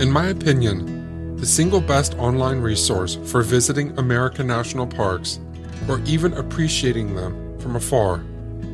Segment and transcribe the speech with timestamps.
[0.00, 5.40] In my opinion, the single best online resource for visiting American national parks,
[5.86, 8.24] or even appreciating them from afar,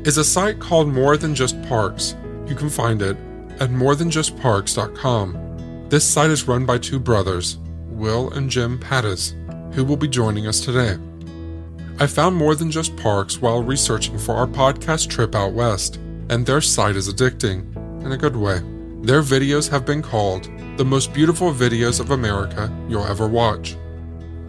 [0.04, 2.14] is a site called More Than Just Parks.
[2.46, 3.16] You can find it
[3.58, 5.88] at morethanjustparks.com.
[5.88, 9.34] This site is run by two brothers, Will and Jim Pattiz,
[9.74, 10.96] who will be joining us today.
[11.98, 15.96] I found More Than Just Parks while researching for our podcast trip out west,
[16.28, 18.60] and their site is addicting, in a good way.
[19.02, 23.76] Their videos have been called the most beautiful videos of America you'll ever watch.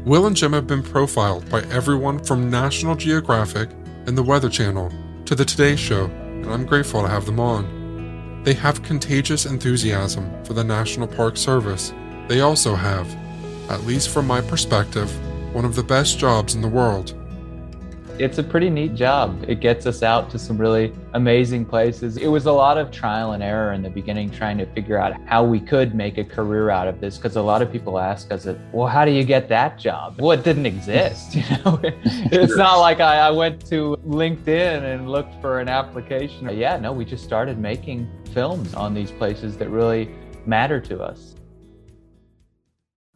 [0.06, 3.70] Will and Jim have been profiled by everyone from National Geographic
[4.06, 4.92] and the Weather Channel
[5.26, 8.42] to the Today Show, and I'm grateful to have them on.
[8.44, 11.94] They have contagious enthusiasm for the National Park Service.
[12.30, 13.08] They also have,
[13.70, 15.12] at least from my perspective,
[15.54, 17.14] one of the best jobs in the world.
[18.20, 19.46] It's a pretty neat job.
[19.48, 22.18] It gets us out to some really amazing places.
[22.18, 25.14] It was a lot of trial and error in the beginning, trying to figure out
[25.26, 27.18] how we could make a career out of this.
[27.18, 30.32] Because a lot of people ask us, "Well, how do you get that job?" Well,
[30.32, 31.36] it didn't exist.
[31.38, 36.50] You know, it's not like I, I went to LinkedIn and looked for an application.
[36.58, 40.10] Yeah, no, we just started making films on these places that really
[40.48, 41.36] matter to us.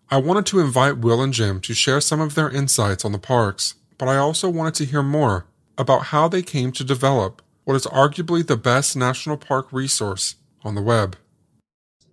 [0.09, 3.17] I wanted to invite Will and Jim to share some of their insights on the
[3.17, 5.45] parks, but I also wanted to hear more
[5.77, 10.73] about how they came to develop what is arguably the best national park resource on
[10.73, 11.17] the web.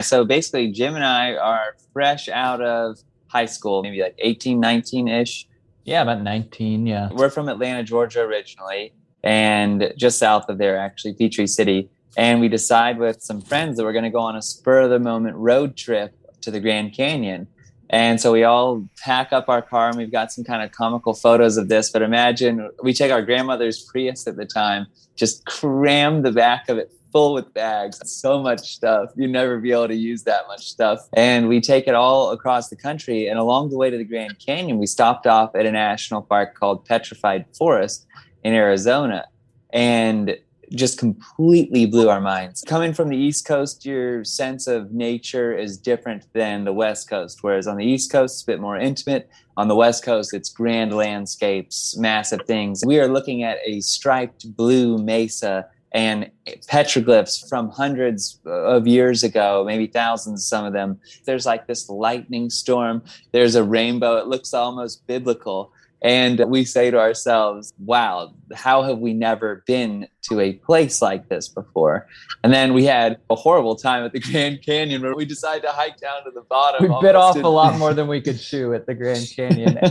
[0.03, 5.09] So basically, Jim and I are fresh out of high school, maybe like 18, 19
[5.09, 5.49] ish.
[5.85, 7.09] Yeah, about 19, yeah.
[7.11, 11.89] We're from Atlanta, Georgia originally, and just south of there, actually, Peachtree City.
[12.19, 14.91] And we decide with some friends that we're going to go on a spur of
[14.91, 17.49] the moment road trip to the Grand Canyon.
[17.91, 21.15] And so we all pack up our car and we've got some kind of comical
[21.15, 21.91] photos of this.
[21.91, 26.79] But imagine we take our grandmother's Prius at the time, just cram the back of
[26.79, 29.11] it full with bags, so much stuff.
[29.17, 31.01] You'd never be able to use that much stuff.
[31.15, 33.29] And we take it all across the country.
[33.29, 36.55] And along the way to the Grand Canyon, we stopped off at a national park
[36.55, 38.07] called Petrified Forest
[38.45, 39.27] in Arizona.
[39.71, 40.39] And
[40.75, 42.63] just completely blew our minds.
[42.67, 47.39] Coming from the East Coast, your sense of nature is different than the West Coast.
[47.43, 49.31] Whereas on the East Coast, it's a bit more intimate.
[49.57, 52.83] On the West Coast, it's grand landscapes, massive things.
[52.87, 56.31] We are looking at a striped blue mesa and
[56.71, 61.01] petroglyphs from hundreds of years ago, maybe thousands, some of them.
[61.25, 63.03] There's like this lightning storm.
[63.33, 64.17] There's a rainbow.
[64.19, 65.73] It looks almost biblical.
[66.01, 71.29] And we say to ourselves, wow, how have we never been to a place like
[71.29, 72.07] this before?
[72.45, 75.73] And then we had a horrible time at the Grand Canyon where we decided to
[75.73, 76.89] hike down to the bottom.
[76.89, 79.79] We bit off a lot more than we could chew at the Grand Canyon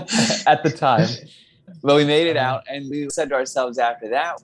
[0.48, 1.10] at the time.
[1.84, 2.56] But we made it uh-huh.
[2.56, 4.42] out and we said to ourselves after that,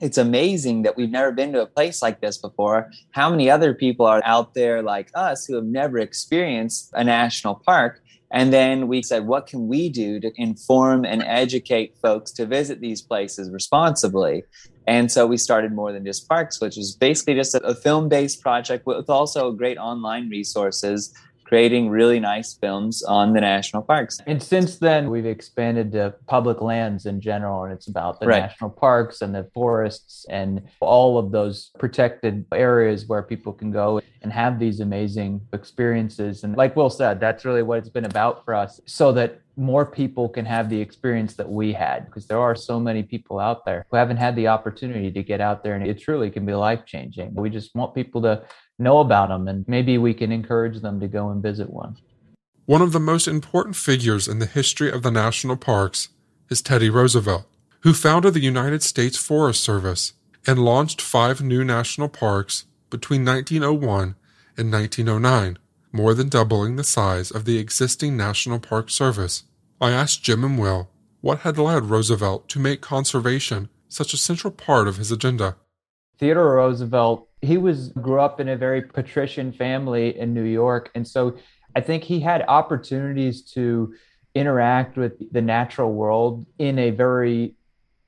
[0.00, 2.90] it's amazing that we've never been to a place like this before.
[3.10, 7.56] How many other people are out there like us who have never experienced a national
[7.66, 8.00] park?
[8.30, 12.80] And then we said, what can we do to inform and educate folks to visit
[12.80, 14.44] these places responsibly?
[14.86, 18.42] And so we started More Than Just Parks, which is basically just a, film based
[18.42, 21.14] project with also great online resources
[21.48, 24.20] creating really nice films on the national parks.
[24.26, 28.40] And since then, we've expanded to public lands in general, and it's about the right.
[28.40, 34.02] national parks and the forests and all of those protected areas where people can go
[34.20, 36.44] and have these amazing experiences.
[36.44, 39.86] And like Will said, that's really what it's been about for us, so that more
[39.86, 43.64] people can have the experience that we had because there are so many people out
[43.64, 46.54] there who haven't had the opportunity to get out there and it truly can be
[46.54, 47.34] life changing.
[47.34, 48.44] We just want people to
[48.78, 51.96] know about them and maybe we can encourage them to go and visit one.
[52.66, 56.10] One of the most important figures in the history of the national parks
[56.50, 57.46] is Teddy Roosevelt,
[57.80, 60.12] who founded the United States Forest Service.
[60.46, 64.14] and launched five new national parks between 1901
[64.56, 65.58] and 1909,
[65.92, 69.44] more than doubling the size of the existing National Park Service.
[69.78, 70.88] I asked Jim and Will
[71.20, 75.56] what had led Roosevelt to make conservation such a central part of his agenda.
[76.18, 81.06] Theodore Roosevelt, he was grew up in a very patrician family in New York, and
[81.06, 81.36] so
[81.76, 83.94] I think he had opportunities to
[84.34, 87.54] interact with the natural world in a very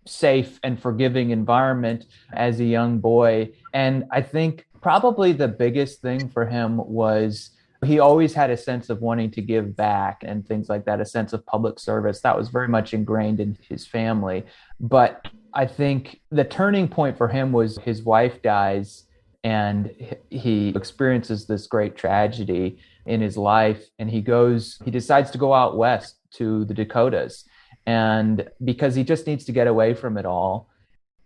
[0.06, 3.50] safe and forgiving environment as a young boy.
[3.72, 7.50] And I think probably the biggest thing for him was
[7.84, 11.06] he always had a sense of wanting to give back and things like that, a
[11.06, 12.20] sense of public service.
[12.20, 14.44] That was very much ingrained in his family.
[14.78, 19.04] But I think the turning point for him was his wife dies
[19.42, 19.94] and
[20.28, 25.54] he experiences this great tragedy in his life and he goes he decides to go
[25.54, 27.44] out west to the Dakotas.
[27.86, 30.68] And because he just needs to get away from it all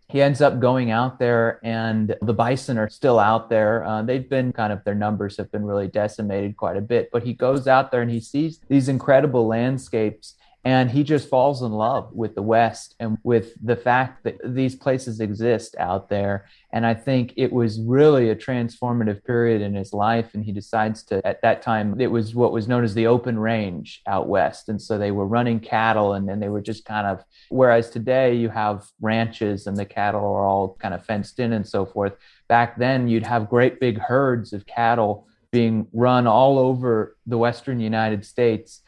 [0.09, 3.85] he ends up going out there and the bison are still out there.
[3.85, 7.23] Uh, they've been kind of their numbers have been really decimated quite a bit but
[7.23, 11.73] he goes out there and he sees these incredible landscapes and he just falls in
[11.73, 16.47] love with the west and with the fact that these places exist out there.
[16.73, 20.35] And i think it was really a transformative period in his life.
[20.35, 23.39] And he decides to at that time it was what was known as the open
[23.39, 24.69] range out west.
[24.69, 28.35] And so they were running cattle and then they were just kind of whereas today
[28.35, 32.15] you have ranches and the cattle are all kind of fenced in and so forth.
[32.49, 37.79] Back then you'd have great big herds of cattle being run all over the western
[37.79, 38.81] united states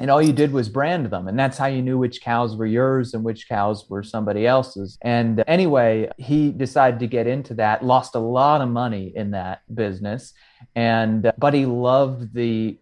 [0.00, 1.28] and all you did was brand them.
[1.28, 4.98] And that's how you knew which cows were yours and which cows were somebody else's.
[5.02, 9.62] And anyway he decided to get into that lost a lot of money in that
[9.74, 10.32] business.
[10.74, 12.78] And uh, but he loved the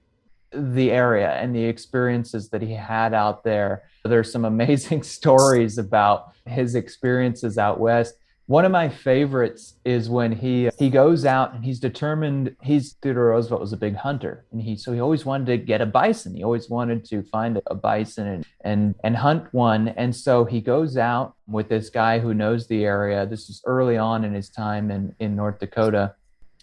[0.52, 3.84] the area and the experiences that he had out there.
[4.04, 8.14] There's some amazing stories about his experiences out west
[8.52, 12.92] one of my favorites is when he uh, he goes out and he's determined he's
[13.00, 15.86] Theodore Roosevelt was a big hunter and he so he always wanted to get a
[15.86, 16.34] bison.
[16.34, 19.88] He always wanted to find a bison and and and hunt one.
[19.88, 23.24] And so he goes out with this guy who knows the area.
[23.24, 26.14] This is early on in his time in in North Dakota.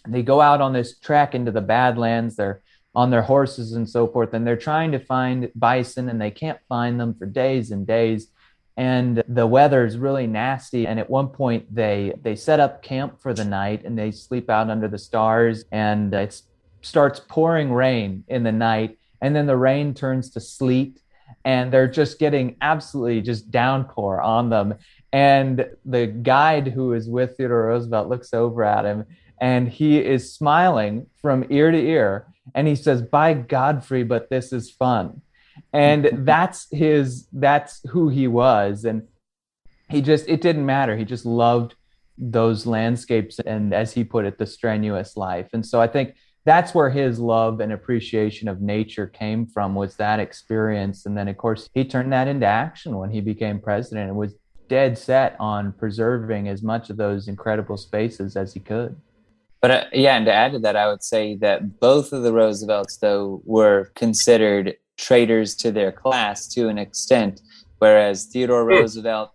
[0.04, 2.36] And they go out on this trek into the Badlands.
[2.36, 2.62] They're
[2.94, 6.58] on their horses and so forth, and they're trying to find bison, and they can't
[6.68, 8.28] find them for days and days
[8.76, 10.86] and the weather is really nasty.
[10.86, 14.48] And at one point they they set up camp for the night and they sleep
[14.48, 16.40] out under the stars and it
[16.82, 18.98] starts pouring rain in the night.
[19.20, 21.00] And then the rain turns to sleet
[21.44, 24.74] and they're just getting absolutely just downpour on them.
[25.12, 29.04] And the guide who is with Theodore Roosevelt looks over at him
[29.40, 32.26] and he is smiling from ear to ear.
[32.54, 35.22] And he says by Godfrey but this is fun
[35.72, 38.84] and that's his that's who he was.
[38.84, 39.02] And
[39.88, 40.96] he just it didn't matter.
[40.96, 41.74] He just loved
[42.16, 45.48] those landscapes and as he put it the strenuous life.
[45.52, 46.14] And so i think
[46.44, 51.06] that's where his love and appreciation of nature came from was that experience.
[51.06, 54.34] And then of course he turned that into action when he became president and was
[54.68, 58.96] dead set on preserving as much of those incredible spaces as he could.
[59.60, 62.32] But uh, yeah and to add to that i would say that both of the
[62.32, 67.40] roosevelts though were considered traitors to their class to an extent,
[67.78, 68.70] whereas Theodore hmm.
[68.70, 69.32] Roosevelt,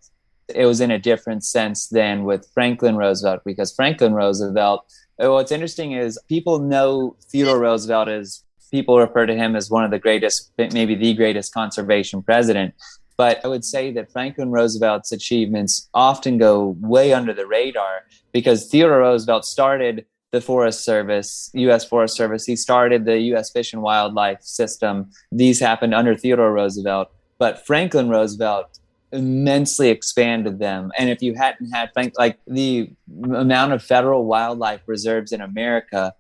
[0.48, 4.86] it was in a different sense than with Franklin Roosevelt, because Franklin Roosevelt,
[5.22, 9.84] uh, what's interesting is people know Theodore Roosevelt as people refer to him as one
[9.84, 12.74] of the greatest, maybe the greatest conservation president.
[13.18, 18.02] But I would say that Franklin Roosevelt's achievements often go way under the radar
[18.34, 21.86] because Theodore Roosevelt started the Forest Service, U.S.
[21.86, 22.46] Forest Service.
[22.46, 23.52] He started the U.S.
[23.52, 25.10] Fish and Wildlife System.
[25.32, 28.80] These happened under Theodore Roosevelt, but Franklin Roosevelt
[29.14, 30.92] immensely expanded them.
[30.98, 32.92] And if you hadn't had Frank, like the
[33.24, 36.14] amount of federal wildlife reserves in America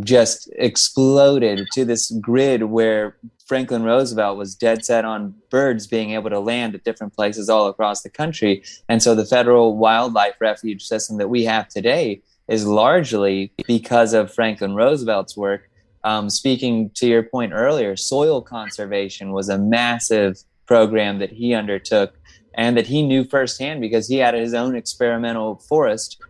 [0.00, 6.30] just exploded to this grid where Franklin Roosevelt was dead set on birds being able
[6.30, 8.62] to land at different places all across the country.
[8.88, 14.32] And so the federal wildlife refuge system that we have today is largely because of
[14.32, 15.68] Franklin Roosevelt's work.
[16.04, 22.14] Um, speaking to your point earlier, soil conservation was a massive program that he undertook
[22.54, 26.20] and that he knew firsthand because he had his own experimental forest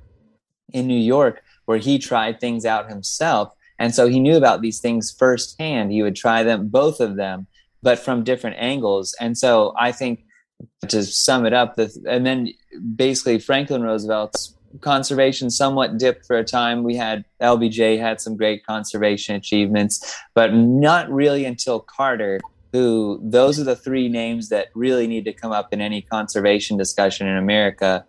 [0.73, 3.53] in New York where he tried things out himself.
[3.79, 5.93] And so he knew about these things firsthand.
[5.93, 7.47] He would try them, both of them,
[7.83, 9.15] but from different angles.
[9.21, 10.25] And so I think
[10.89, 12.53] to sum it up, the, and then
[12.97, 16.83] basically Franklin Roosevelt's conservation somewhat dipped for a time.
[16.83, 22.41] We had LBJ had some great conservation achievements, but not really until Carter,
[22.73, 26.77] who those are the three names that really need to come up in any conservation
[26.77, 28.05] discussion in America.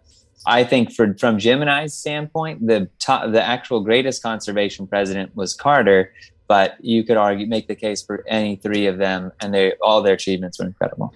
[0.45, 6.13] I think for from Gemini's standpoint, the top, the actual greatest conservation president was Carter,
[6.47, 10.01] but you could argue make the case for any three of them, and they all
[10.01, 11.13] their achievements were incredible.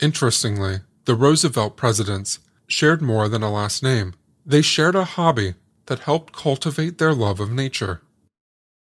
[0.00, 4.14] Interestingly, the Roosevelt presidents shared more than a last name.
[4.46, 5.54] They shared a hobby
[5.86, 8.02] that helped cultivate their love of nature.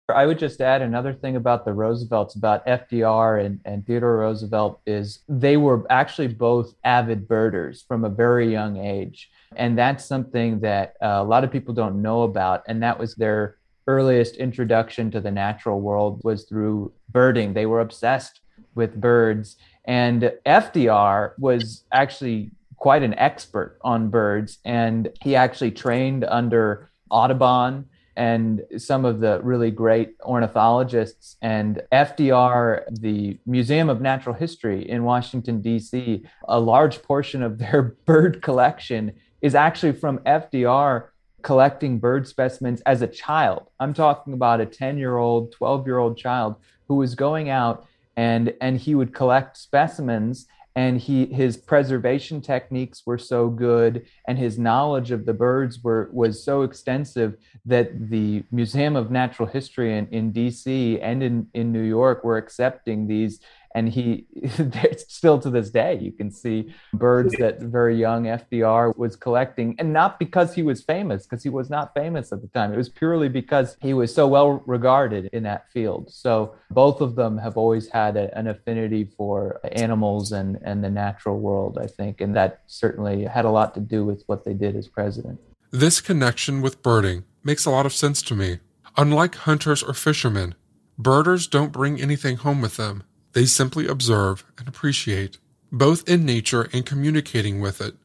[0.10, 4.82] I would just add another thing about the Roosevelts, about FDR and, and Theodore Roosevelt,
[4.86, 9.30] is they were actually both avid birders from a very young age.
[9.56, 12.64] And that's something that uh, a lot of people don't know about.
[12.68, 17.54] And that was their earliest introduction to the natural world was through birding.
[17.54, 18.42] They were obsessed
[18.76, 19.58] with birds.
[19.86, 22.52] And FDR was actually
[22.82, 24.58] quite an expert on birds.
[24.66, 27.86] And he actually trained under Audubon
[28.16, 31.38] and some of the really great ornithologists.
[31.44, 37.84] And FDR, the Museum of Natural History in Washington, D.C., a large portion of their
[38.06, 41.10] bird collection is actually from FDR
[41.44, 43.68] collecting bird specimens as a child.
[43.80, 46.56] I'm talking about a 10 year old, 12 year old child
[46.88, 47.86] who was going out
[48.18, 54.38] and, and he would collect specimens and he his preservation techniques were so good and
[54.38, 57.36] his knowledge of the birds were was so extensive
[57.66, 62.38] that the museum of natural history in, in dc and in, in new york were
[62.38, 63.42] accepting these
[63.76, 64.26] and he
[64.98, 69.94] still to this day you can see birds that very young fdr was collecting and
[69.94, 72.74] not because he was famous because he was not famous at the time.
[72.74, 76.12] It was purely because he was so well regarded in that field.
[76.12, 80.90] So both of them have always had a, an affinity for animals and and the
[80.90, 84.54] natural world i think and that certainly had a lot to do with what they
[84.54, 85.40] did as president.
[85.72, 88.60] This connection with birding makes a lot of sense to me.
[88.98, 90.56] Unlike hunters or fishermen
[90.98, 95.38] birders don't bring anything home with them they simply observe and appreciate,
[95.72, 97.96] both in nature and communicating with it.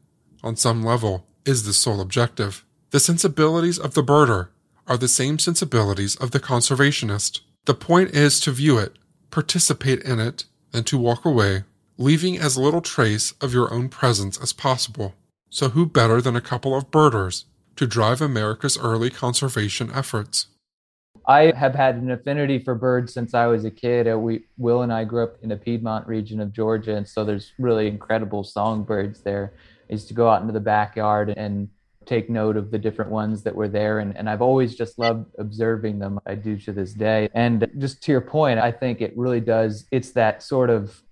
[0.43, 2.65] On some level, is the sole objective.
[2.91, 4.49] The sensibilities of the birder
[4.87, 7.41] are the same sensibilities of the conservationist.
[7.65, 8.97] The point is to view it,
[9.31, 11.65] participate in it, and to walk away,
[11.97, 15.15] leaving as little trace of your own presence as possible.
[15.49, 20.49] So, who better than a couple of birders to drive America's early conservation efforts?
[21.27, 24.09] I have had an affinity for birds since I was a kid.
[24.09, 27.25] Uh, we Will and I grew up in the Piedmont region of Georgia, and so
[27.25, 29.55] there's really incredible songbirds there.
[29.91, 31.69] I used to go out into the backyard and
[32.05, 35.27] take note of the different ones that were there, and, and I've always just loved
[35.39, 36.21] observing them.
[36.27, 37.29] I do to this day.
[37.35, 39.87] And just to your point, I think it really does.
[39.91, 41.03] It's that sort of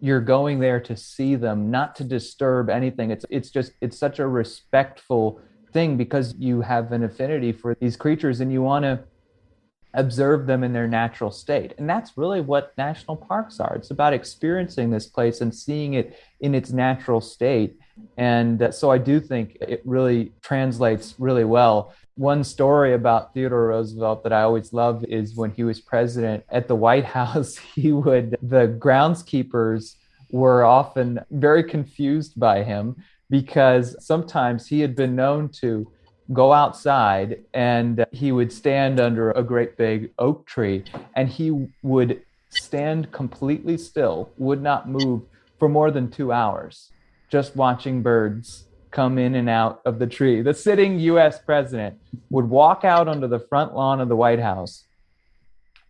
[0.00, 3.10] you're going there to see them, not to disturb anything.
[3.10, 5.40] It's it's just it's such a respectful
[5.72, 9.04] thing because you have an affinity for these creatures and you want to
[9.94, 11.74] observe them in their natural state.
[11.78, 13.74] And that's really what national parks are.
[13.74, 17.78] It's about experiencing this place and seeing it in its natural state.
[18.16, 21.94] And uh, so I do think it really translates really well.
[22.14, 26.68] One story about Theodore Roosevelt that I always love is when he was president at
[26.68, 29.96] the White House, he would, the groundskeepers
[30.30, 32.96] were often very confused by him
[33.28, 35.90] because sometimes he had been known to
[36.32, 40.84] go outside and he would stand under a great big oak tree
[41.14, 45.22] and he would stand completely still, would not move
[45.58, 46.90] for more than two hours,
[47.28, 50.42] just watching birds come in and out of the tree.
[50.42, 51.98] The sitting US president
[52.30, 54.84] would walk out onto the front lawn of the White House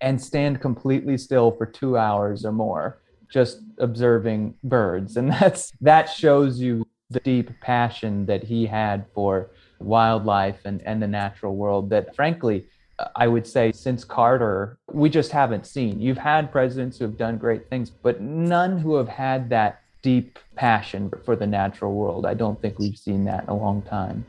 [0.00, 5.16] and stand completely still for two hours or more, just observing birds.
[5.16, 9.50] And that's that shows you the deep passion that he had for
[9.82, 12.66] wildlife and, and the natural world that, frankly,
[13.16, 16.00] I would say since Carter, we just haven't seen.
[16.00, 20.38] You've had presidents who have done great things, but none who have had that deep
[20.56, 22.26] passion for the natural world.
[22.26, 24.26] I don't think we've seen that in a long time.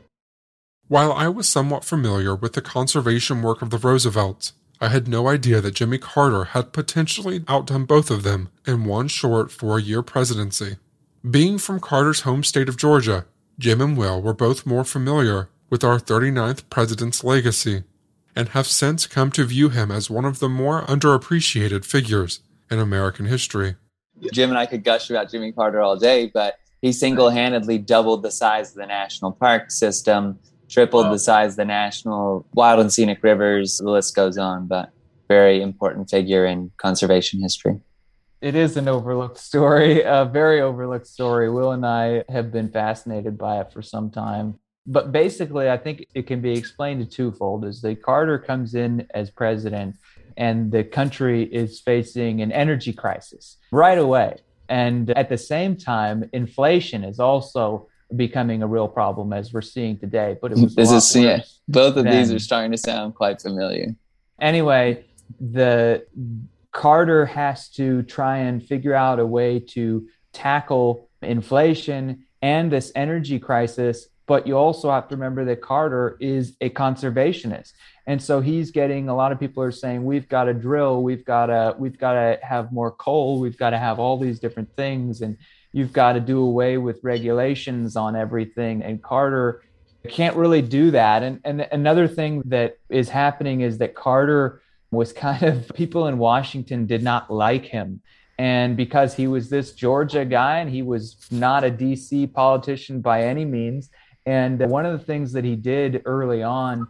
[0.88, 5.28] While I was somewhat familiar with the conservation work of the Roosevelts, I had no
[5.28, 10.02] idea that Jimmy Carter had potentially outdone both of them in one short four year
[10.02, 10.76] presidency.
[11.28, 13.24] Being from Carter's home state of Georgia,
[13.58, 17.84] Jim and Will were both more familiar with our 39th president's legacy
[18.34, 22.78] and have since come to view him as one of the more underappreciated figures in
[22.78, 23.76] American history.
[24.32, 28.22] Jim and I could gush about Jimmy Carter all day, but he single handedly doubled
[28.22, 31.12] the size of the national park system, tripled wow.
[31.12, 33.78] the size of the national wild and scenic rivers.
[33.78, 34.90] The list goes on, but
[35.28, 37.80] very important figure in conservation history
[38.44, 41.48] it is an overlooked story, a very overlooked story.
[41.48, 44.58] Will and I have been fascinated by it for some time.
[44.86, 49.06] But basically, I think it can be explained to twofold: is that Carter comes in
[49.14, 49.96] as president,
[50.36, 54.36] and the country is facing an energy crisis right away,
[54.68, 59.96] and at the same time, inflation is also becoming a real problem as we're seeing
[59.96, 60.36] today.
[60.40, 62.14] But it was this is yeah, both of then.
[62.14, 63.96] these are starting to sound quite familiar.
[64.38, 65.06] Anyway,
[65.40, 66.04] the
[66.74, 73.38] Carter has to try and figure out a way to tackle inflation and this energy
[73.38, 74.08] crisis.
[74.26, 77.74] But you also have to remember that Carter is a conservationist.
[78.06, 81.24] And so he's getting a lot of people are saying we've got to drill, we've
[81.24, 84.74] got to we've got to have more coal, we've got to have all these different
[84.76, 85.38] things and
[85.72, 89.62] you've got to do away with regulations on everything and Carter
[90.08, 91.22] can't really do that.
[91.22, 94.60] And and another thing that is happening is that Carter
[94.94, 98.00] was kind of people in Washington did not like him.
[98.38, 103.22] And because he was this Georgia guy and he was not a DC politician by
[103.22, 103.90] any means.
[104.26, 106.88] And one of the things that he did early on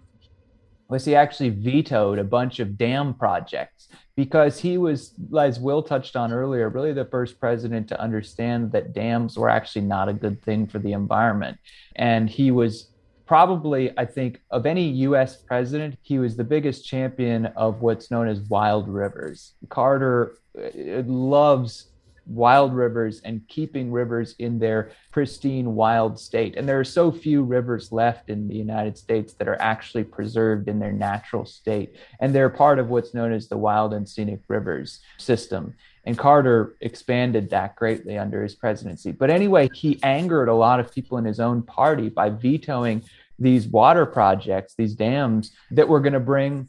[0.88, 6.14] was he actually vetoed a bunch of dam projects because he was, as Will touched
[6.14, 10.40] on earlier, really the first president to understand that dams were actually not a good
[10.42, 11.58] thing for the environment.
[11.96, 12.88] And he was
[13.26, 18.28] probably, I think, of any US president, he was the biggest champion of what's known
[18.28, 19.54] as wild rivers.
[19.68, 21.88] Carter uh, loves
[22.26, 26.56] wild rivers and keeping rivers in their pristine wild state.
[26.56, 30.68] And there are so few rivers left in the United States that are actually preserved
[30.68, 31.96] in their natural state.
[32.20, 35.74] And they're part of what's known as the Wild and Scenic Rivers system.
[36.06, 39.12] And Carter expanded that greatly under his presidency.
[39.12, 43.04] But anyway, he angered a lot of people in his own party by vetoing
[43.38, 46.68] these water projects, these dams that were going to bring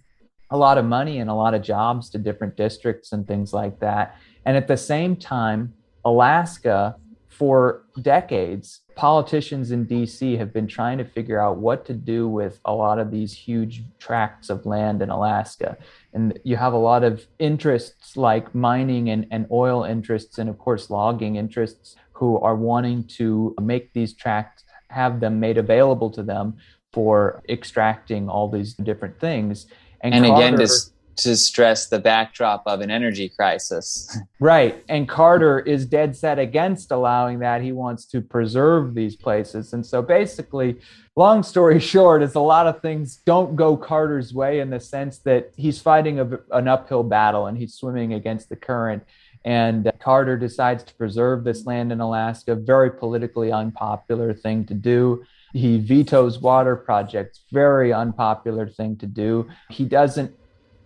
[0.51, 3.79] a lot of money and a lot of jobs to different districts and things like
[3.79, 4.17] that.
[4.45, 5.73] And at the same time,
[6.05, 6.95] Alaska,
[7.37, 12.61] for decades, politicians in DC have been trying to figure out what to do with
[12.63, 15.77] a lot of these huge tracts of land in Alaska.
[16.13, 20.57] And you have a lot of interests like mining and, and oil interests, and of
[20.57, 26.23] course, logging interests who are wanting to make these tracts, have them made available to
[26.23, 26.55] them
[26.93, 29.65] for extracting all these different things.
[29.99, 34.17] And, and Carter, again, just to stress the backdrop of an energy crisis.
[34.37, 34.83] Right.
[34.89, 37.61] And Carter is dead set against allowing that.
[37.61, 39.73] He wants to preserve these places.
[39.73, 40.77] And so basically,
[41.15, 45.19] long story short, is a lot of things don't go Carter's way in the sense
[45.19, 49.03] that he's fighting a, an uphill battle and he's swimming against the current.
[49.45, 54.73] And uh, Carter decides to preserve this land in Alaska, very politically unpopular thing to
[54.73, 55.23] do.
[55.53, 59.47] He vetoes water projects, very unpopular thing to do.
[59.69, 60.35] He doesn't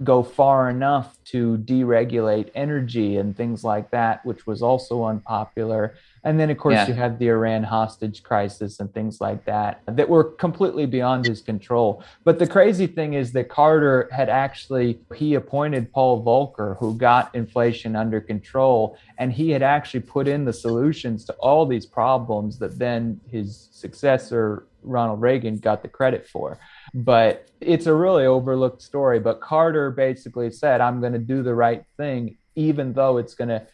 [0.04, 5.96] go far enough to deregulate energy and things like that, which was also unpopular.
[6.24, 6.88] And then, of course, yeah.
[6.88, 11.42] you had the Iran hostage crisis and things like that that were completely beyond his
[11.42, 12.04] control.
[12.24, 17.34] But the crazy thing is that Carter had actually he appointed Paul Volcker, who got
[17.36, 22.60] inflation under control, and he had actually put in the solutions to all these problems
[22.60, 26.58] that then his successor Ronald Reagan got the credit for.
[26.94, 29.20] But it's a really overlooked story.
[29.20, 33.50] But Carter basically said, I'm going to do the right thing, even though it's going
[33.50, 33.66] to,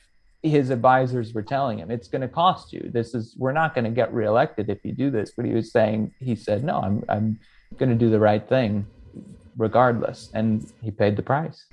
[0.44, 2.90] his advisors were telling him, it's going to cost you.
[2.94, 5.32] This is, we're not going to get reelected if you do this.
[5.36, 7.40] But he was saying, he said, no, I'm, I'm
[7.78, 8.86] going to do the right thing
[9.58, 10.30] regardless.
[10.34, 11.66] And he paid the price.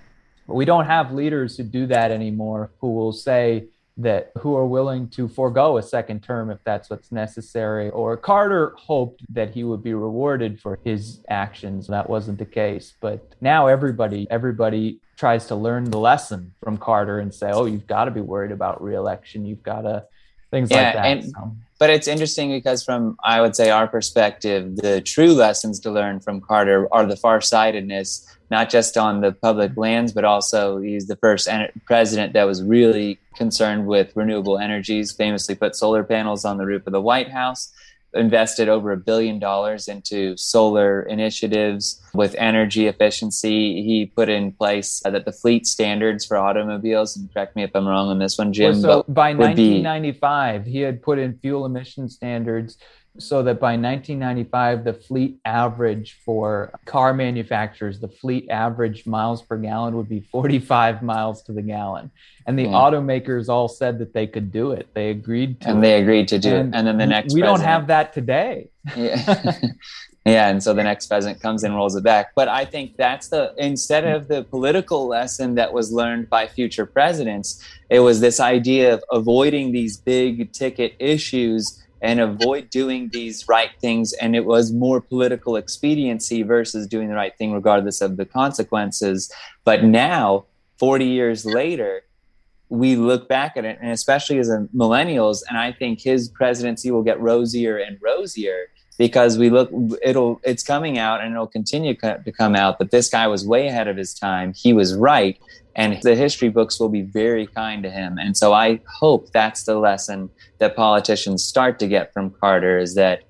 [0.47, 3.67] But we don't have leaders who do that anymore who will say,
[3.99, 7.91] that who are willing to forego a second term if that's what's necessary.
[7.91, 11.89] Or Carter hoped that he would be rewarded for his actions.
[11.89, 12.95] That wasn't the case.
[13.01, 17.87] But now everybody, everybody tries to learn the lesson from Carter and say, oh, you've
[17.87, 19.45] got to be worried about reelection.
[19.45, 20.07] You've got to
[20.51, 21.07] things yeah, like that.
[21.07, 21.57] And, so.
[21.79, 26.21] But it's interesting because from I would say our perspective, the true lessons to learn
[26.21, 31.17] from Carter are the farsightedness not just on the public lands, but also he's the
[31.17, 31.49] first
[31.87, 36.87] president that was really concerned with renewable energies, famously put solar panels on the roof
[36.87, 37.73] of the White House,
[38.13, 43.83] invested over a billion dollars into solar initiatives with energy efficiency.
[43.83, 47.71] He put in place uh, that the fleet standards for automobiles, and correct me if
[47.75, 48.83] I'm wrong on this one, Jim.
[48.83, 52.77] Well, so by 1995, be, he had put in fuel emission standards
[53.19, 59.57] so that by 1995 the fleet average for car manufacturers the fleet average miles per
[59.59, 62.11] gallon would be 45 miles to the gallon.
[62.47, 62.71] And the mm.
[62.71, 64.89] automakers all said that they could do it.
[64.95, 65.83] They agreed to and it.
[65.83, 66.79] they agreed to do and it.
[66.79, 68.69] And then the next we president, don't have that today.
[68.97, 69.59] Yeah.
[70.25, 72.33] Yeah and so the next pheasant comes and rolls it back.
[72.37, 76.87] But i think that's the instead of the political lesson that was learned by future
[76.87, 83.49] presidents it was this idea of avoiding these big ticket issues and avoid doing these
[83.49, 84.13] right things.
[84.15, 89.33] And it was more political expediency versus doing the right thing, regardless of the consequences.
[89.65, 90.47] But now,
[90.79, 92.03] 40 years later,
[92.69, 97.03] we look back at it, and especially as millennials, and I think his presidency will
[97.03, 99.71] get rosier and rosier because we look
[100.03, 103.69] it'll it's coming out and it'll continue to come out but this guy was way
[103.69, 104.53] ahead of his time.
[104.55, 105.39] He was right
[105.75, 108.19] and the history books will be very kind to him.
[108.19, 112.95] And so i hope that's the lesson that politicians start to get from carter is
[112.95, 113.23] that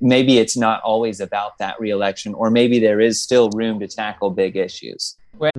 [0.00, 4.30] maybe it's not always about that reelection or maybe there is still room to tackle
[4.30, 5.16] big issues.
[5.40, 5.50] A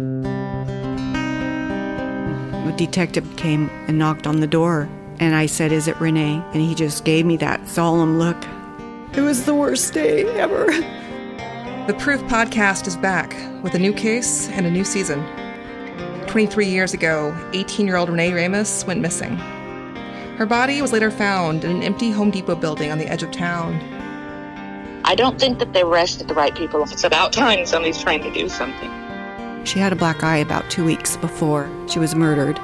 [2.77, 4.87] detective came and knocked on the door
[5.19, 6.41] and i said is it renee?
[6.53, 8.37] And he just gave me that solemn look
[9.13, 10.65] it was the worst day ever.
[11.87, 15.25] The Proof podcast is back with a new case and a new season.
[16.27, 19.35] 23 years ago, 18 year old Renee Ramos went missing.
[20.37, 23.31] Her body was later found in an empty Home Depot building on the edge of
[23.31, 23.81] town.
[25.05, 26.83] I don't think that they arrested the right people.
[26.83, 28.91] It's about time somebody's trying to do something.
[29.65, 32.57] She had a black eye about two weeks before she was murdered.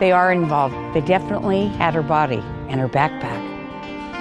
[0.00, 0.74] They are involved.
[0.94, 3.55] They definitely had her body and her backpack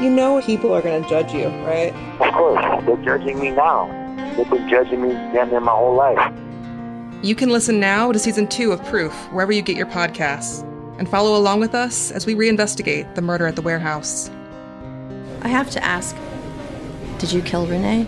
[0.02, 1.94] you know people are going to judge you, right?
[2.20, 2.86] Of course.
[2.86, 3.88] They're judging me now.
[4.36, 6.34] They've been judging me damn near my whole life.
[7.24, 10.64] You can listen now to season two of Proof, wherever you get your podcasts,
[11.00, 14.30] and follow along with us as we reinvestigate the murder at the warehouse.
[15.42, 16.16] I have to ask
[17.18, 18.08] Did you kill Renee?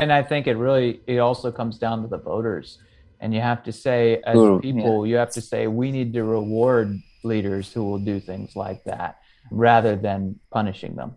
[0.00, 2.78] And I think it really it also comes down to the voters.
[3.20, 5.10] And you have to say as Ooh, people, yeah.
[5.10, 9.20] you have to say we need to reward leaders who will do things like that
[9.50, 11.16] rather than punishing them.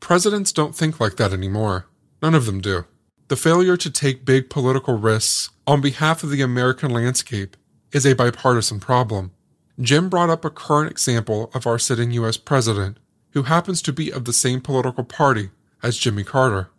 [0.00, 1.86] Presidents don't think like that anymore.
[2.20, 2.84] None of them do.
[3.28, 7.56] The failure to take big political risks on behalf of the American landscape
[7.92, 9.30] is a bipartisan problem.
[9.80, 12.36] Jim brought up a current example of our sitting U.S.
[12.36, 12.98] president,
[13.30, 15.50] who happens to be of the same political party
[15.82, 16.70] as Jimmy Carter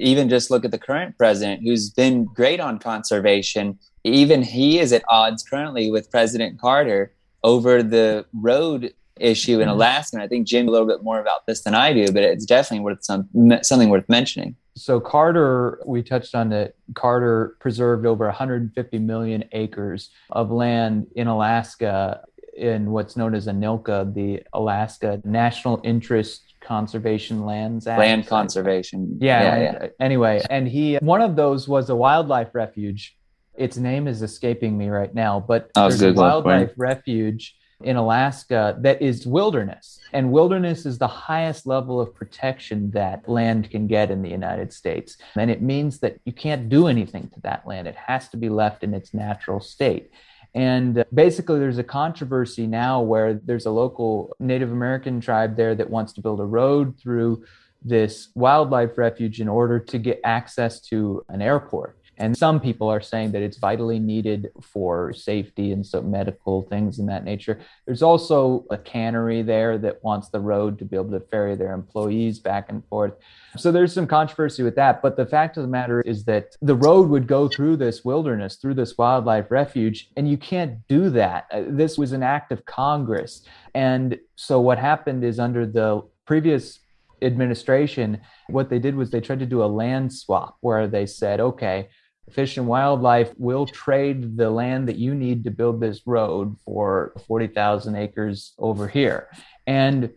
[0.00, 3.78] even just look at the current president who's been great on conservation.
[4.04, 7.12] Even he is at odds currently with President Carter
[7.44, 9.70] over the road issue in mm-hmm.
[9.70, 10.16] Alaska.
[10.16, 12.46] And I think Jim a little bit more about this than I do, but it's
[12.46, 13.28] definitely worth some,
[13.62, 14.56] something worth mentioning.
[14.76, 16.74] So Carter, we touched on that.
[16.94, 22.24] Carter preserved over 150 million acres of land in Alaska
[22.56, 27.98] in what's known as ANILCA, the Alaska National Interest Conservation Lands Act.
[27.98, 29.18] Land conservation.
[29.20, 29.88] Yeah, yeah, yeah.
[29.98, 33.16] Anyway, and he one of those was a wildlife refuge.
[33.56, 38.76] Its name is escaping me right now, but oh, there's a wildlife refuge in Alaska
[38.82, 39.98] that is wilderness.
[40.12, 44.72] And wilderness is the highest level of protection that land can get in the United
[44.72, 45.16] States.
[45.34, 47.88] And it means that you can't do anything to that land.
[47.88, 50.12] It has to be left in its natural state.
[50.54, 55.74] And uh, basically, there's a controversy now where there's a local Native American tribe there
[55.74, 57.44] that wants to build a road through
[57.82, 61.99] this wildlife refuge in order to get access to an airport.
[62.20, 66.98] And some people are saying that it's vitally needed for safety and so medical things
[66.98, 67.58] in that nature.
[67.86, 71.72] There's also a cannery there that wants the road to be able to ferry their
[71.72, 73.14] employees back and forth.
[73.56, 75.00] So there's some controversy with that.
[75.00, 78.56] But the fact of the matter is that the road would go through this wilderness,
[78.56, 81.46] through this wildlife refuge, and you can't do that.
[81.50, 83.46] Uh, this was an act of Congress.
[83.74, 86.80] And so what happened is under the previous
[87.22, 91.40] administration, what they did was they tried to do a land swap where they said,
[91.40, 91.88] okay,
[92.30, 97.12] Fish and Wildlife will trade the land that you need to build this road for
[97.26, 99.28] 40,000 acres over here.
[99.66, 100.10] And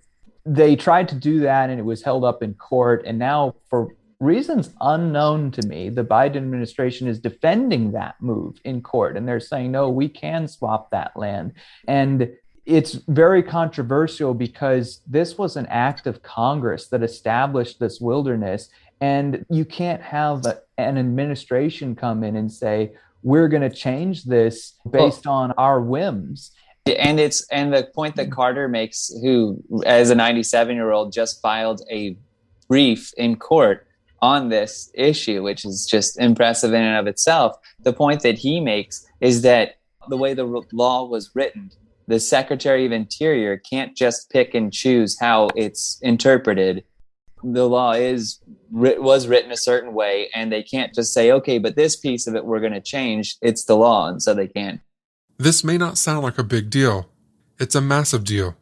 [0.46, 3.04] they tried to do that and it was held up in court.
[3.06, 8.82] And now, for reasons unknown to me, the Biden administration is defending that move in
[8.82, 9.18] court.
[9.18, 11.54] And they're saying, no, we can swap that land.
[11.88, 12.32] And
[12.66, 18.70] it's very controversial because this was an act of Congress that established this wilderness
[19.04, 24.24] and you can't have a, an administration come in and say, we're going to change
[24.24, 26.52] this based well, on our whims.
[26.86, 31.42] And it's and the point that Carter makes, who as a 97 year old just
[31.42, 32.16] filed a
[32.70, 33.86] brief in court
[34.22, 37.58] on this issue, which is just impressive in and of itself.
[37.82, 41.72] The point that he makes is that the way the law was written,
[42.08, 46.86] the Secretary of Interior can't just pick and choose how it's interpreted
[47.44, 48.40] the law is
[48.72, 52.36] was written a certain way and they can't just say okay but this piece of
[52.36, 54.82] it we're going to change it's the law and so they can't.
[55.38, 57.10] This may not sound like a big deal.
[57.60, 58.56] It's a massive deal.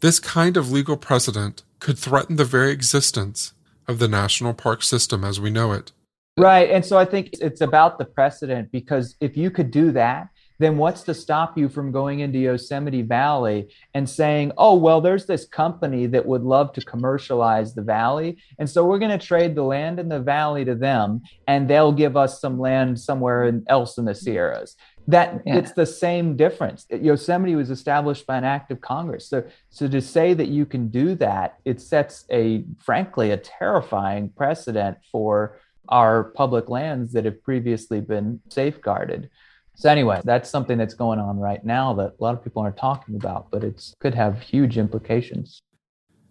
[0.00, 3.52] This kind of legal precedent could threaten the very existence
[3.86, 5.92] of the national park system as we know it.
[6.38, 10.28] Right and so i think it's about the precedent because if you could do that
[10.62, 15.26] then what's to stop you from going into Yosemite Valley and saying, oh, well, there's
[15.26, 18.36] this company that would love to commercialize the valley.
[18.58, 21.92] And so we're going to trade the land in the valley to them, and they'll
[21.92, 24.76] give us some land somewhere else in the Sierras.
[25.08, 25.56] That yeah.
[25.56, 26.86] it's the same difference.
[26.90, 29.28] Yosemite was established by an act of Congress.
[29.28, 34.28] So, so to say that you can do that, it sets a, frankly, a terrifying
[34.28, 39.28] precedent for our public lands that have previously been safeguarded.
[39.74, 42.76] So anyway, that's something that's going on right now that a lot of people aren't
[42.76, 45.62] talking about, but it could have huge implications.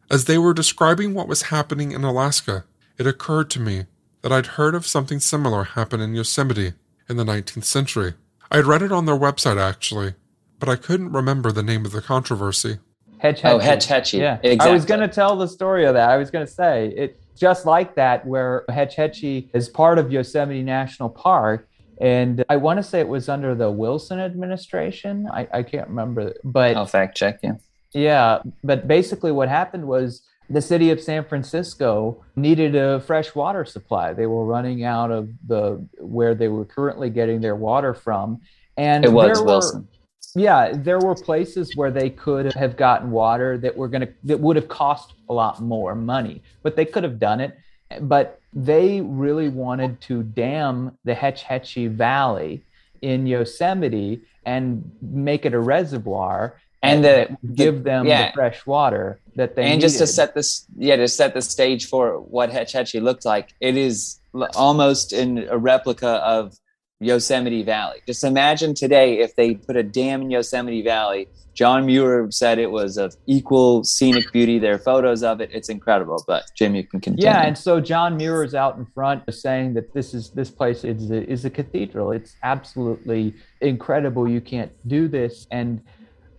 [0.09, 2.65] As they were describing what was happening in Alaska,
[2.97, 3.85] it occurred to me
[4.21, 6.73] that I'd heard of something similar happen in Yosemite
[7.09, 8.13] in the 19th century.
[8.51, 10.15] I'd read it on their website actually,
[10.59, 12.79] but I couldn't remember the name of the controversy.
[13.17, 13.55] Hetch oh, Hetchy.
[13.55, 14.17] Oh, Hetch Hetchy.
[14.17, 14.69] Yeah, exactly.
[14.69, 16.09] I was going to tell the story of that.
[16.09, 20.11] I was going to say it just like that, where Hetch Hetchy is part of
[20.11, 21.67] Yosemite National Park
[22.01, 25.29] and I want to say it was under the Wilson administration.
[25.31, 27.59] I, I can't remember, but I'll fact check you.
[27.93, 33.65] Yeah, but basically, what happened was the city of San Francisco needed a fresh water
[33.65, 34.13] supply.
[34.13, 38.41] They were running out of the where they were currently getting their water from,
[38.77, 39.87] and it was Wilson.
[40.35, 44.13] Were, yeah, there were places where they could have gotten water that were going to
[44.23, 47.55] that would have cost a lot more money, but they could have done it.
[48.01, 52.63] But they really wanted to dam the Hetch Hetchy Valley
[53.01, 58.27] in Yosemite and make it a reservoir and, the, give them yeah.
[58.27, 59.81] the fresh water that they and needed.
[59.81, 63.53] just to set this yeah to set the stage for what Hetch Hetchy looked like
[63.59, 64.19] it is
[64.55, 66.57] almost in a replica of
[67.01, 67.99] Yosemite Valley.
[68.05, 71.27] Just imagine today if they put a dam in Yosemite Valley.
[71.53, 74.57] John Muir said it was of equal scenic beauty.
[74.57, 75.49] There are photos of it.
[75.51, 76.23] It's incredible.
[76.25, 77.25] But Jim, you can continue.
[77.25, 80.83] Yeah, and so John Muir is out in front saying that this is this place
[80.85, 82.11] is a, is a cathedral.
[82.11, 84.29] It's absolutely incredible.
[84.29, 85.81] You can't do this and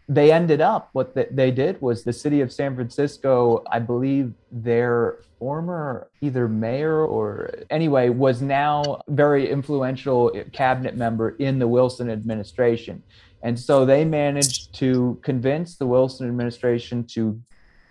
[0.08, 5.18] they ended up what they did was the city of San Francisco, I believe their
[5.38, 13.02] former either mayor or anyway was now very influential cabinet member in the Wilson administration.
[13.42, 17.40] And so they managed to convince the Wilson administration to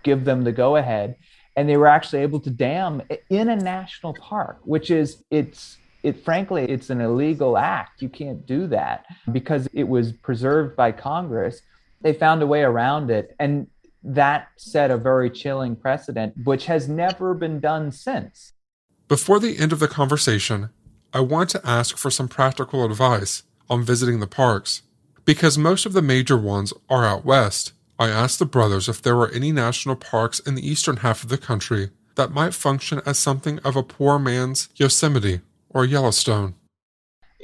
[0.02, 1.16] give them the go ahead
[1.56, 6.24] and they were actually able to dam in a national park, which is it's it
[6.24, 8.02] frankly it's an illegal act.
[8.02, 11.62] You can't do that because it was preserved by Congress
[12.02, 13.34] they found a way around it.
[13.38, 13.66] And
[14.02, 18.52] that set a very chilling precedent, which has never been done since.
[19.08, 20.70] Before the end of the conversation,
[21.12, 24.82] I want to ask for some practical advice on visiting the parks.
[25.24, 29.14] Because most of the major ones are out west, I asked the brothers if there
[29.14, 33.18] were any national parks in the eastern half of the country that might function as
[33.18, 36.54] something of a poor man's Yosemite or Yellowstone.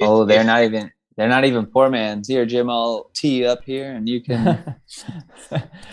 [0.01, 2.29] Oh, they're not even they're not even poor man's.
[2.29, 4.75] Here, Jim, I'll tee you up here and you can.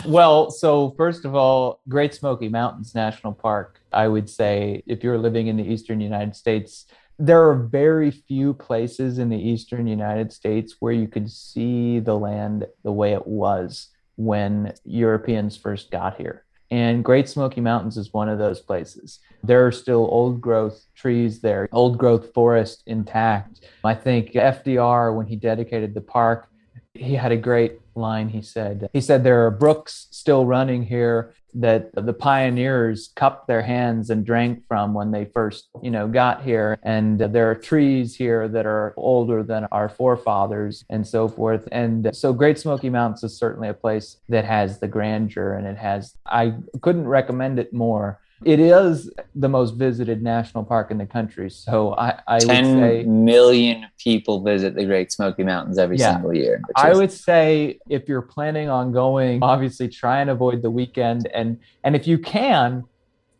[0.05, 5.17] well, so first of all, Great Smoky Mountains National Park, I would say, if you're
[5.17, 6.85] living in the eastern United States,
[7.19, 12.17] there are very few places in the eastern United States where you could see the
[12.17, 16.45] land the way it was when Europeans first got here.
[16.69, 19.19] And Great Smoky Mountains is one of those places.
[19.43, 23.61] There are still old growth trees there, old growth forest intact.
[23.83, 26.49] I think FDR, when he dedicated the park,
[26.97, 28.29] he had a great line.
[28.29, 33.63] He said, he said, there are brooks still running here that the pioneers cupped their
[33.63, 36.77] hands and drank from when they first, you know, got here.
[36.83, 41.67] And there are trees here that are older than our forefathers and so forth.
[41.71, 45.77] And so Great Smoky Mountains is certainly a place that has the grandeur and it
[45.77, 51.05] has, I couldn't recommend it more it is the most visited national park in the
[51.05, 51.49] country.
[51.49, 56.13] So I, I 10 would say million people visit the Great Smoky Mountains every yeah,
[56.13, 56.61] single year.
[56.75, 61.59] I would say if you're planning on going, obviously try and avoid the weekend and
[61.83, 62.83] and if you can,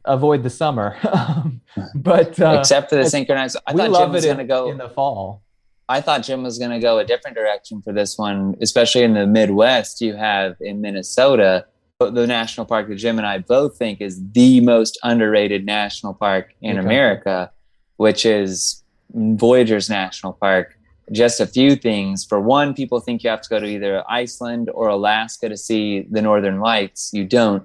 [0.06, 0.98] avoid the summer.
[1.96, 4.72] but uh, except for the synchronized, I we thought love Jim was going to go
[4.72, 5.44] in the fall.
[5.90, 9.14] I thought Jim was going to go a different direction for this one, especially in
[9.14, 10.02] the Midwest.
[10.02, 11.66] You have in Minnesota
[12.00, 16.54] the national park that Jim and I both think is the most underrated national park
[16.62, 16.86] in okay.
[16.86, 17.52] America,
[17.98, 18.84] which is
[19.14, 20.78] Voyageurs National Park.
[21.12, 22.24] Just a few things.
[22.24, 26.06] For one, people think you have to go to either Iceland or Alaska to see
[26.12, 27.12] the northern lights.
[27.14, 27.64] You don't.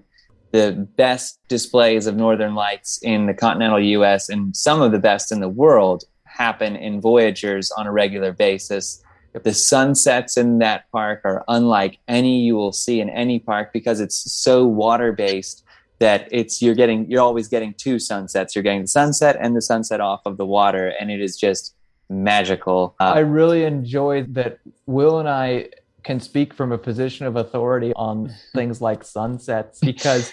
[0.52, 5.32] the best displays of northern lights in the continental US and some of the best
[5.32, 9.01] in the world happen in Voyageurs on a regular basis.
[9.32, 14.00] The sunsets in that park are unlike any you will see in any park because
[14.00, 15.64] it's so water based
[16.00, 18.54] that it's you're getting you're always getting two sunsets.
[18.54, 21.74] You're getting the sunset and the sunset off of the water, and it is just
[22.10, 22.94] magical.
[23.00, 25.68] Uh, I really enjoyed that Will and I
[26.02, 30.32] can speak from a position of authority on things like sunsets because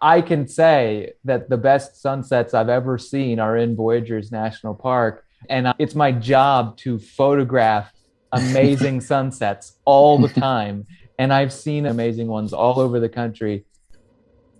[0.00, 5.24] I can say that the best sunsets I've ever seen are in Voyageurs National Park.
[5.48, 7.92] And it's my job to photograph
[8.32, 10.86] amazing sunsets all the time.
[11.18, 13.64] And I've seen amazing ones all over the country.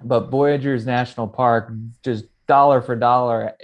[0.03, 1.89] But Voyageurs National Park, mm-hmm.
[2.03, 3.55] just dollar for dollar,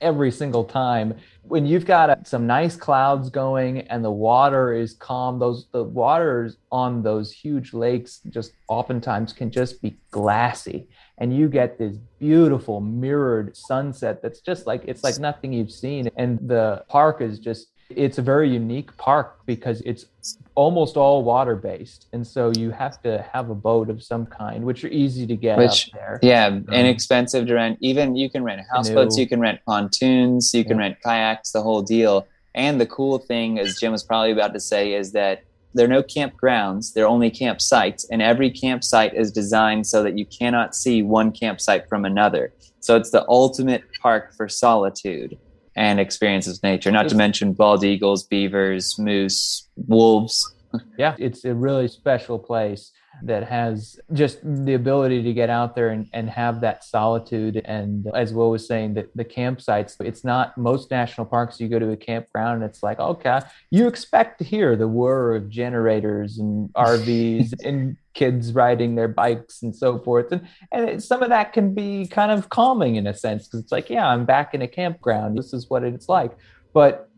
[0.00, 4.94] every single time when you've got uh, some nice clouds going and the water is
[4.94, 11.36] calm those the waters on those huge lakes just oftentimes can just be glassy and
[11.36, 16.38] you get this beautiful mirrored sunset that's just like it's like nothing you've seen and
[16.48, 20.06] the park is just it's a very unique park because it's
[20.54, 24.64] almost all water based and so you have to have a boat of some kind
[24.64, 26.18] which are easy to get which there.
[26.22, 27.78] yeah um, inexpensive to rent.
[27.80, 30.84] Even you can rent houseboats you can rent pontoons you can yeah.
[30.84, 32.26] rent kayaks the whole deal.
[32.54, 35.88] And the cool thing as jim was probably about to say is that there are
[35.88, 40.74] no campgrounds there are only campsites and every campsite is designed so that you cannot
[40.74, 42.52] see one campsite from another.
[42.80, 45.38] So it's the ultimate park for solitude
[45.80, 50.54] and experiences of nature, not to mention bald eagles, beavers, moose, wolves.
[50.98, 55.90] yeah, it's a really special place that has just the ability to get out there
[55.90, 57.60] and, and have that solitude.
[57.64, 61.78] And as Will was saying, that the campsites, it's not most national parks, you go
[61.78, 66.38] to a campground and it's like, okay, you expect to hear the whir of generators
[66.38, 70.32] and RVs and kids riding their bikes and so forth.
[70.32, 73.60] And, and it, some of that can be kind of calming in a sense because
[73.60, 75.36] it's like, yeah, I'm back in a campground.
[75.36, 76.32] This is what it's like.
[76.72, 77.09] But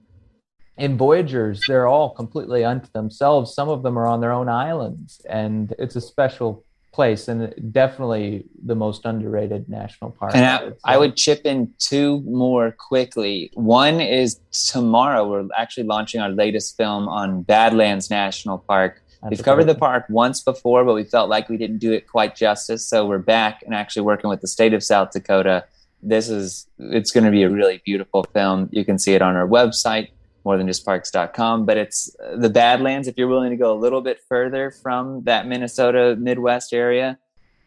[0.79, 3.55] in Voyageurs, they're all completely unto themselves.
[3.55, 8.45] Some of them are on their own islands, and it's a special place and definitely
[8.65, 10.35] the most underrated national park.
[10.35, 13.51] And I, I, uh, would chip in two more quickly.
[13.55, 19.03] One is tomorrow, we're actually launching our latest film on Badlands National Park.
[19.23, 22.09] That's We've covered the park once before, but we felt like we didn't do it
[22.09, 22.87] quite justice.
[22.87, 25.65] So we're back and actually working with the state of South Dakota.
[26.03, 28.69] This is, it's going to be a really beautiful film.
[28.73, 30.09] You can see it on our website
[30.45, 33.79] more than just parks.com but it's uh, the badlands if you're willing to go a
[33.79, 37.19] little bit further from that minnesota midwest area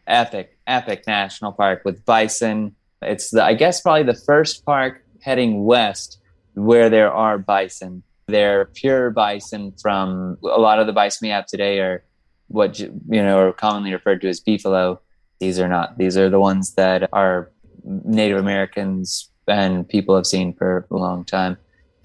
[0.06, 2.74] epic epic national park with bison.
[3.02, 6.20] It's the i guess probably the first park heading west
[6.54, 8.02] where there are bison.
[8.28, 12.04] They're pure bison from a lot of the bison we have today are
[12.48, 14.98] what you know are commonly referred to as beefalo.
[15.40, 17.50] These are not these are the ones that are
[17.84, 21.56] native americans and people have seen for a long time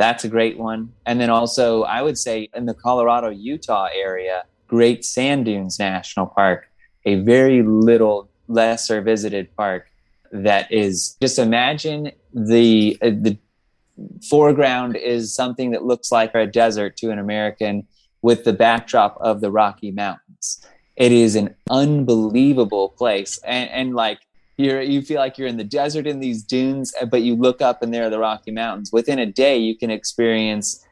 [0.02, 0.92] that's a great one.
[1.06, 6.26] And then also, I would say in the Colorado Utah area, Great Sand Dunes National
[6.26, 6.68] Park,
[7.06, 9.88] a very little lesser visited park
[10.32, 13.38] that is just imagine the uh, the
[14.28, 17.86] foreground is something that looks like a desert to an American
[18.24, 20.66] with the backdrop of the Rocky Mountains.
[20.96, 24.20] It is an unbelievable place and, and like
[24.62, 27.62] you're you feel like you're in the desert in these dunes uh, but you look
[27.62, 28.91] up and there are the rocky mountains.
[28.91, 30.86] Within a day you can experience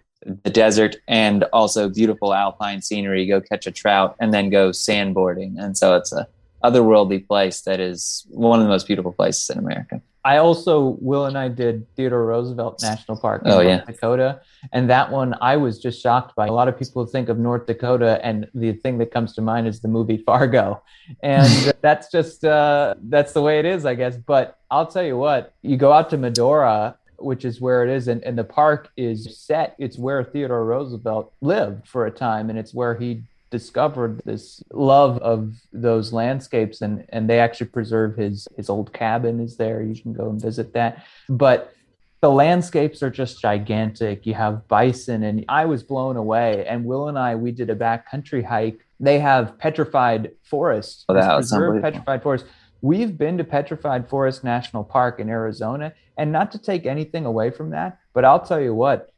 [0.43, 3.25] the desert and also beautiful alpine scenery.
[3.25, 5.57] Go catch a trout and then go sandboarding.
[5.57, 6.27] And so it's a
[6.63, 11.25] otherworldly place that is one of the most beautiful places in america I also Will
[11.25, 13.85] and I did Theodore Roosevelt National Park in oh, North yeah.
[13.85, 14.41] Dakota,
[14.73, 16.47] and that one I was just shocked by.
[16.47, 19.67] A lot of people think of North Dakota, and the thing that comes to mind
[19.67, 20.83] is the movie Fargo,
[21.23, 24.17] and that's just uh, that's the way it is, I guess.
[24.17, 28.09] But I'll tell you what, you go out to Medora, which is where it is,
[28.09, 29.75] and, and the park is set.
[29.79, 35.17] It's where Theodore Roosevelt lived for a time, and it's where he discovered this love
[35.19, 39.81] of those landscapes and and they actually preserve his his old cabin is there.
[39.81, 41.03] You can go and visit that.
[41.27, 41.73] But
[42.21, 44.25] the landscapes are just gigantic.
[44.25, 46.65] You have bison and i was blown away.
[46.67, 48.79] And will and i we did a backcountry hike.
[48.99, 52.45] They have petrified forests oh, that was petrified forest.
[52.81, 55.93] We've been to petrified forest national park in arizona.
[56.17, 59.11] And not to take anything away from that but i'll tell you what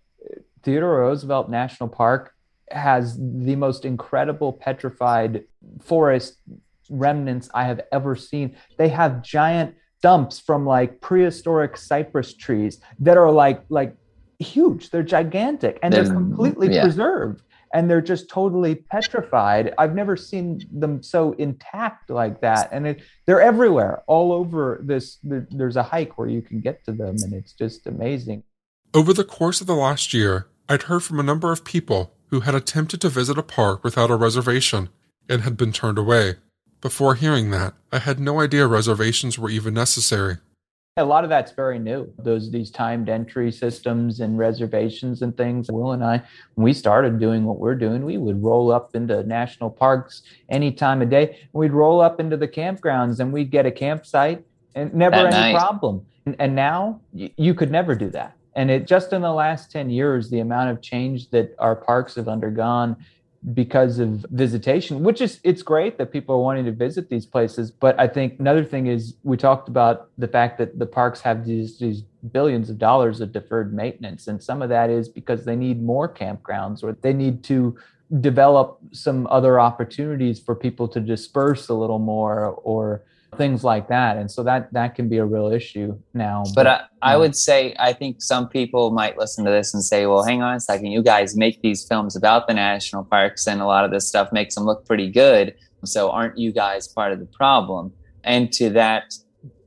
[0.64, 2.36] theodore roosevelt national park
[2.72, 5.44] has the most incredible petrified
[5.82, 6.38] forest
[6.90, 8.56] remnants I have ever seen.
[8.78, 13.96] They have giant dumps from like prehistoric cypress trees that are like like
[14.40, 14.90] huge.
[14.90, 16.84] They're gigantic and they're, they're completely yeah.
[16.84, 17.44] preserved.
[17.74, 19.74] and they're just totally petrified.
[19.78, 22.70] I've never seen them so intact like that.
[22.72, 25.20] And it, they're everywhere, all over this.
[25.24, 28.44] There's a hike where you can get to them, and it's just amazing.
[28.94, 32.40] Over the course of the last year, I'd heard from a number of people who
[32.40, 34.90] had attempted to visit a park without a reservation
[35.30, 36.36] and had been turned away.
[36.80, 40.38] Before hearing that, I had no idea reservations were even necessary.
[40.98, 42.12] A lot of that's very new.
[42.18, 45.72] Those these timed entry systems and reservations and things.
[45.72, 46.22] Will and I,
[46.56, 50.72] when we started doing what we're doing, we would roll up into national parks any
[50.72, 51.48] time of day.
[51.54, 54.44] We'd roll up into the campgrounds and we'd get a campsite
[54.76, 55.60] and never that any night.
[55.60, 56.06] problem.
[56.26, 58.36] And, and now y- you could never do that.
[58.56, 62.16] And it just in the last 10 years, the amount of change that our parks
[62.16, 62.98] have undergone
[63.54, 67.72] because of visitation, which is it's great that people are wanting to visit these places.
[67.72, 71.46] But I think another thing is we talked about the fact that the parks have
[71.46, 75.56] these these billions of dollars of deferred maintenance, and some of that is because they
[75.56, 77.76] need more campgrounds or they need to
[78.20, 83.04] develop some other opportunities for people to disperse a little more or
[83.38, 84.18] things like that.
[84.18, 86.68] And so that that can be a real issue now but, but
[87.02, 90.24] I, I would say i think some people might listen to this and say well
[90.24, 93.66] hang on a second you guys make these films about the national parks and a
[93.66, 95.56] lot of this stuff makes them look pretty good.
[95.84, 97.92] So aren't you guys part of the problem?
[98.24, 99.14] And to that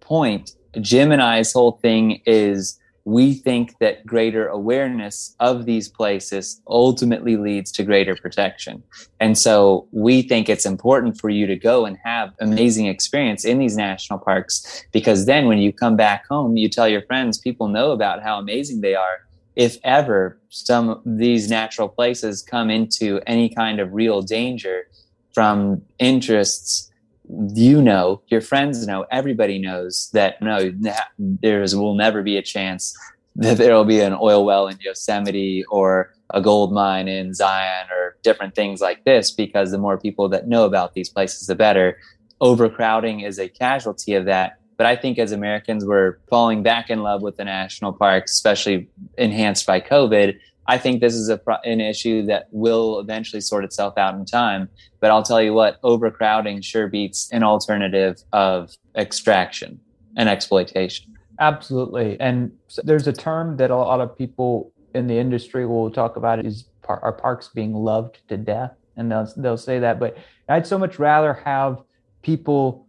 [0.01, 6.63] point jim and i's whole thing is we think that greater awareness of these places
[6.67, 8.83] ultimately leads to greater protection.
[9.21, 13.59] And so we think it's important for you to go and have amazing experience in
[13.59, 17.69] these national parks because then when you come back home, you tell your friends, people
[17.69, 19.21] know about how amazing they are.
[19.55, 24.89] If ever some these natural places come into any kind of real danger
[25.33, 26.91] from interests
[27.29, 30.73] you know, your friends know, everybody knows that no,
[31.19, 32.97] there will never be a chance
[33.37, 37.87] that there will be an oil well in Yosemite or a gold mine in Zion
[37.91, 41.55] or different things like this because the more people that know about these places, the
[41.55, 41.99] better.
[42.41, 44.59] Overcrowding is a casualty of that.
[44.77, 48.89] But I think as Americans, we're falling back in love with the national parks, especially
[49.17, 50.37] enhanced by COVID.
[50.67, 54.69] I think this is a, an issue that will eventually sort itself out in time.
[55.01, 59.81] But I'll tell you what, overcrowding sure beats an alternative of extraction
[60.17, 61.15] and exploitation.
[61.41, 62.19] Absolutely.
[62.21, 62.53] And
[62.85, 66.65] there's a term that a lot of people in the industry will talk about is
[66.83, 68.73] par- our parks being loved to death.
[68.97, 69.99] And they'll, they'll say that.
[69.99, 70.17] But
[70.49, 71.83] I'd so much rather have
[72.23, 72.84] people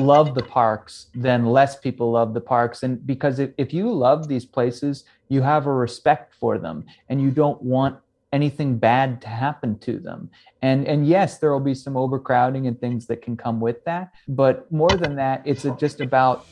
[0.00, 2.82] love the parks then less people love the parks.
[2.82, 7.20] And because if, if you love these places, you have a respect for them and
[7.20, 7.98] you don't want
[8.32, 10.30] anything bad to happen to them.
[10.62, 14.12] And and yes, there will be some overcrowding and things that can come with that,
[14.28, 16.46] but more than that, it's just about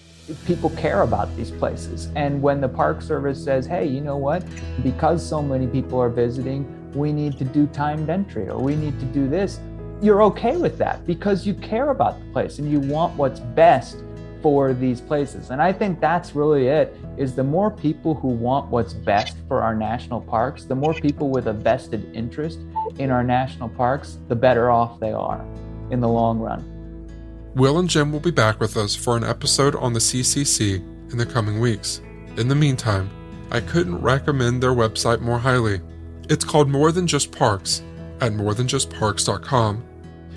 [0.45, 2.09] people care about these places.
[2.15, 4.45] And when the Park Service says, hey, you know what,
[4.83, 8.99] because so many people are visiting, we need to do timed entry or we need
[9.01, 9.59] to do this,
[10.01, 13.97] you're okay with that because you care about the place and you want what's best
[14.43, 15.51] for these places.
[15.51, 19.63] And I think that's really it is the more people who want what's best for
[19.63, 22.61] our national parks, the more people with a vested interest
[22.99, 25.45] in our national parks, the better off they are
[25.91, 26.65] in the long run.
[27.55, 30.77] Will and Jim will be back with us for an episode on the CCC
[31.11, 32.01] in the coming weeks.
[32.37, 33.11] In the meantime,
[33.51, 35.81] I couldn't recommend their website more highly.
[36.29, 37.83] It's called More Than Just Parks
[38.21, 39.88] at morethanjustparks.com.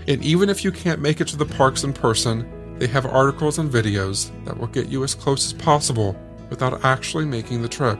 [0.08, 3.60] And even if you can't make it to the parks in person, they have articles
[3.60, 6.16] and videos that will get you as close as possible
[6.50, 8.00] without actually making the trip.